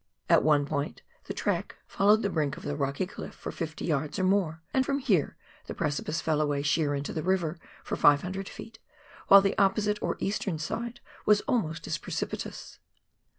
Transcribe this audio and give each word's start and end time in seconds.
At 0.29 0.41
one 0.41 0.65
point 0.65 1.03
the 1.25 1.33
track 1.35 1.75
followed 1.85 2.23
the 2.23 2.27
COOK 2.29 2.31
EIVER 2.31 2.31
aiAIN 2.31 2.33
BRANCH. 2.33 2.33
133 2.33 2.33
brink 2.33 2.57
of 2.57 2.63
tlie 2.63 2.79
rocky 2.81 3.05
cliff 3.05 3.35
for 3.35 3.51
fifty 3.51 3.85
yards 3.85 4.17
or 4.17 4.23
more, 4.23 4.61
and 4.73 4.83
from 4.83 4.97
here 4.97 5.37
the 5.67 5.75
precipice 5.75 6.21
fell 6.21 6.41
away 6.41 6.63
sheer 6.63 6.95
into 6.95 7.13
the 7.13 7.21
river 7.21 7.59
for 7.83 7.95
500 7.95 8.47
ft., 8.47 8.77
while 9.27 9.41
the 9.41 9.55
opposite 9.59 10.01
(or 10.01 10.17
eastern) 10.19 10.57
side 10.57 11.01
was 11.27 11.41
almost 11.41 11.85
as 11.85 11.99
precipitous. 11.99 12.79